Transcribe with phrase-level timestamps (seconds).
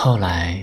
[0.00, 0.62] 后来，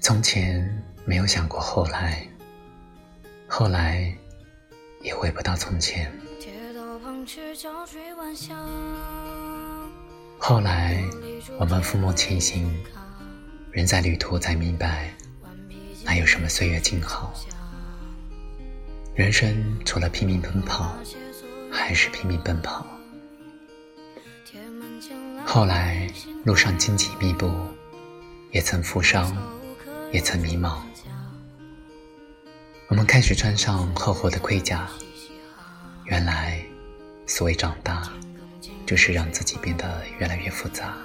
[0.00, 2.26] 从前没有想过后来，
[3.46, 4.16] 后来
[5.02, 6.10] 也回不到从前。
[10.38, 11.04] 后来，
[11.60, 12.74] 我们抚摸前行，
[13.70, 15.12] 人在旅途才明白，
[16.02, 17.34] 哪有什么岁月静好。
[19.18, 20.96] 人生除了拼命奔跑，
[21.72, 22.86] 还是拼命奔跑。
[25.44, 26.08] 后来，
[26.44, 27.52] 路上荆棘密布，
[28.52, 29.36] 也曾负伤，
[30.12, 30.76] 也曾迷茫。
[32.86, 34.88] 我们开始穿上厚厚的盔甲。
[36.04, 36.62] 原来，
[37.26, 38.08] 所谓长大，
[38.86, 40.96] 就是让自己变得越来越复杂。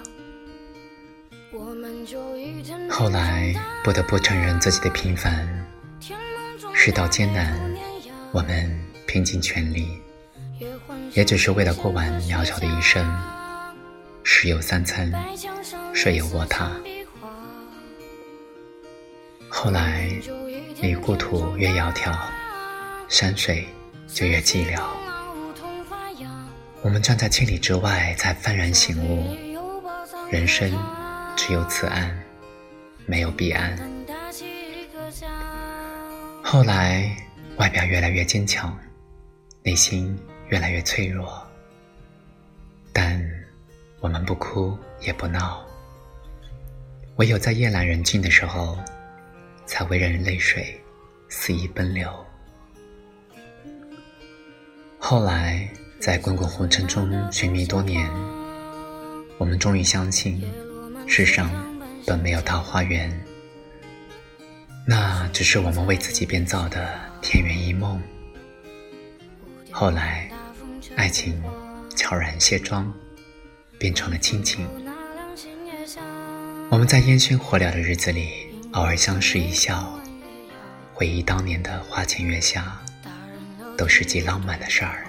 [2.91, 5.67] 后来，不得不承认自己的平凡。
[6.75, 7.57] 世道艰难，
[8.33, 8.67] 我们
[9.05, 10.01] 拼尽全力，
[11.13, 13.05] 也只是为了过完渺小的一生。
[14.23, 15.13] 食有三餐，
[15.93, 16.71] 睡有卧榻。
[19.47, 20.09] 后来，
[20.81, 22.17] 离故土越窈窕，
[23.07, 23.67] 山水
[24.07, 24.81] 就越寂寥。
[26.81, 29.37] 我们站在千里之外，才幡然醒悟：
[30.31, 30.71] 人生
[31.35, 32.19] 只有此岸，
[33.05, 33.77] 没有彼岸。
[36.41, 37.15] 后来，
[37.57, 38.77] 外表越来越坚强，
[39.61, 40.17] 内心
[40.49, 41.41] 越来越脆弱，
[42.91, 43.21] 但。
[44.01, 45.65] 我们不哭也不闹，
[47.15, 48.77] 唯有在夜阑人静的时候，
[49.65, 50.77] 才会任泪水
[51.29, 52.13] 肆意奔流。
[54.99, 55.65] 后来，
[56.01, 58.11] 在滚滚红尘中寻觅多年，
[59.37, 60.43] 我们终于相信，
[61.07, 61.49] 世上
[62.05, 63.09] 本没有桃花源，
[64.85, 67.99] 那只是我们为自己编造的田园一梦。
[69.71, 70.29] 后来，
[70.95, 71.41] 爱情
[71.95, 72.93] 悄然卸妆。
[73.79, 74.65] 变成了亲情。
[76.69, 79.99] 我们在烟熏火燎的日子里，偶尔相视一笑，
[80.93, 82.81] 回忆当年的花前月下，
[83.77, 85.05] 都是极浪漫的事儿。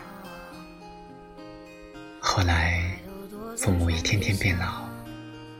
[2.18, 2.98] 后来，
[3.56, 4.88] 父母一天天变老，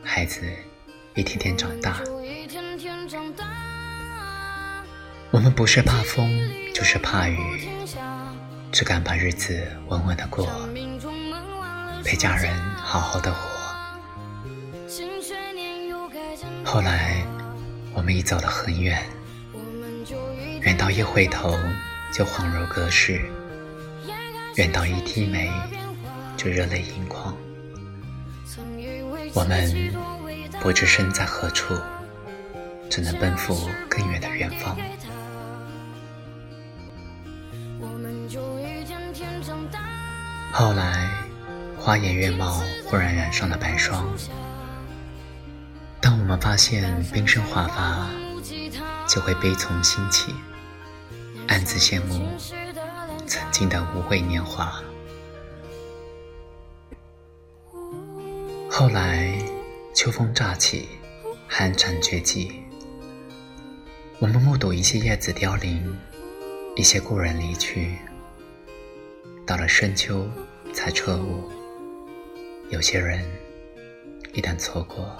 [0.03, 0.41] 孩子
[1.13, 2.01] 一天天长大，
[5.35, 6.31] 我们不是怕风，
[6.73, 7.37] 就是怕雨，
[8.71, 10.47] 只敢把日子稳稳的过。
[12.05, 13.49] 陪家人好好的活。
[16.63, 17.21] 后来，
[17.93, 19.03] 我们已走了很远，
[20.61, 21.53] 远到一回头
[22.13, 23.21] 就恍如隔世，
[24.55, 25.51] 远到一低眉
[26.37, 27.35] 就热泪盈眶。
[29.33, 29.91] 我们
[30.61, 31.75] 不知身在何处，
[32.89, 34.77] 只能奔赴更远的远方。
[40.51, 41.09] 后来。
[41.77, 44.11] 花颜月貌忽然染上了白霜。
[46.01, 48.09] 当我们发现冰生华发，
[49.07, 50.33] 就会悲从心起，
[51.47, 52.27] 暗自羡慕
[53.27, 54.81] 曾经的无悔年华。
[58.67, 59.37] 后来
[59.93, 60.89] 秋风乍起，
[61.47, 62.63] 寒蝉绝迹，
[64.17, 65.95] 我们目睹一些叶子凋零，
[66.75, 67.95] 一些故人离去。
[69.45, 70.27] 到了深秋，
[70.73, 71.51] 才彻悟。
[72.69, 73.23] 有些人
[74.33, 75.15] 一旦错过，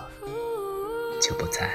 [1.21, 1.69] 就不在。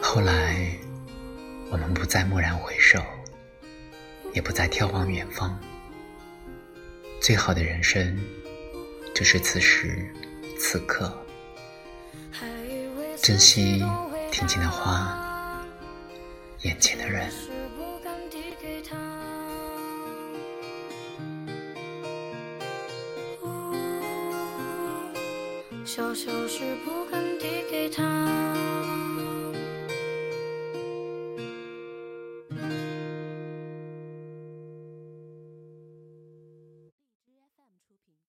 [0.00, 0.76] 后来，
[1.70, 3.00] 我们不再蓦然回首，
[4.34, 5.56] 也不再眺望远方。
[7.20, 8.18] 最好的人生，
[9.14, 10.12] 就是此时
[10.58, 11.16] 此刻，
[13.22, 13.84] 珍惜
[14.32, 15.64] 庭前的花，
[16.62, 17.30] 眼前的人。
[25.92, 28.04] 小小事，不肯递给他。